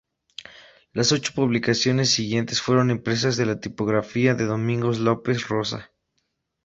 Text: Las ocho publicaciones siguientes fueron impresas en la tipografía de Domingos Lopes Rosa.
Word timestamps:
Las 0.93 1.11
ocho 1.11 1.31
publicaciones 1.35 2.09
siguientes 2.09 2.59
fueron 2.59 2.89
impresas 2.89 3.37
en 3.37 3.49
la 3.49 3.59
tipografía 3.59 4.33
de 4.33 4.45
Domingos 4.45 4.97
Lopes 4.97 5.47
Rosa. 5.47 5.91